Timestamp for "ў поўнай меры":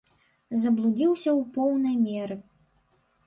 1.39-2.35